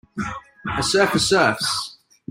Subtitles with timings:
[0.79, 1.99] a surfer surfs.